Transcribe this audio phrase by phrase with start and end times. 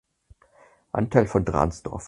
[0.93, 1.99] Anteil von Drahnsdorf.